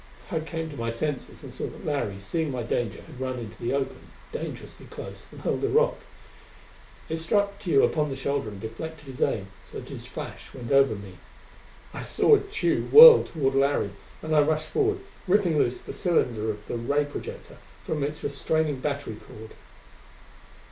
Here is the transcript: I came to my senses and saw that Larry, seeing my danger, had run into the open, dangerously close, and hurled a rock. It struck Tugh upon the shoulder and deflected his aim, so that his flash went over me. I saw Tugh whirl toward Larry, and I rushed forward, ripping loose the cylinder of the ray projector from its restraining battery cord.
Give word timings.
I 0.31 0.39
came 0.39 0.67
to 0.71 0.75
my 0.77 0.89
senses 0.89 1.43
and 1.43 1.53
saw 1.53 1.67
that 1.67 1.85
Larry, 1.85 2.19
seeing 2.19 2.49
my 2.49 2.63
danger, 2.63 3.03
had 3.03 3.19
run 3.19 3.37
into 3.37 3.61
the 3.61 3.71
open, 3.73 4.09
dangerously 4.31 4.87
close, 4.87 5.27
and 5.31 5.41
hurled 5.41 5.63
a 5.63 5.69
rock. 5.69 5.97
It 7.07 7.17
struck 7.17 7.59
Tugh 7.59 7.83
upon 7.85 8.09
the 8.09 8.15
shoulder 8.15 8.49
and 8.49 8.59
deflected 8.59 9.05
his 9.05 9.21
aim, 9.21 9.49
so 9.63 9.79
that 9.79 9.89
his 9.89 10.07
flash 10.07 10.55
went 10.55 10.71
over 10.71 10.95
me. 10.95 11.19
I 11.93 12.01
saw 12.01 12.37
Tugh 12.37 12.89
whirl 12.91 13.25
toward 13.25 13.53
Larry, 13.53 13.91
and 14.23 14.35
I 14.35 14.41
rushed 14.41 14.69
forward, 14.69 15.01
ripping 15.27 15.59
loose 15.59 15.81
the 15.81 15.93
cylinder 15.93 16.49
of 16.49 16.65
the 16.65 16.77
ray 16.77 17.05
projector 17.05 17.57
from 17.83 18.03
its 18.03 18.23
restraining 18.23 18.79
battery 18.79 19.17
cord. 19.17 19.51